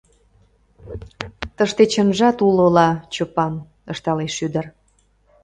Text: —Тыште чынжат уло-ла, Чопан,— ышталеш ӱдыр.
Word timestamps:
—Тыште 1.57 1.83
чынжат 1.93 2.37
уло-ла, 2.47 2.89
Чопан,— 3.13 3.53
ышталеш 3.91 4.35
ӱдыр. 4.45 4.65